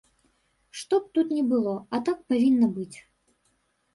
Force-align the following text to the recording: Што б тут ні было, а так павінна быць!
Што 0.79 0.95
б 1.01 1.11
тут 1.17 1.27
ні 1.35 1.43
было, 1.51 1.73
а 1.97 2.01
так 2.09 2.17
павінна 2.33 2.67
быць! 2.79 2.97